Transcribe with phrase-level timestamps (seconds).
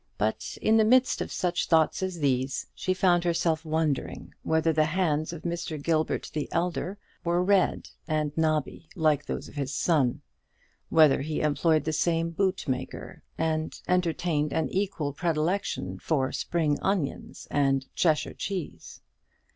[0.17, 4.85] But in the midst of such thoughts as these, she found herself wondering whether the
[4.85, 5.79] hands of Mr.
[5.79, 10.23] Gilbert the elder were red and knobby like those of his son,
[10.89, 17.85] whether he employed the same bootmaker, and entertained an equal predilection for spring onions and
[17.93, 19.01] Cheshire cheese.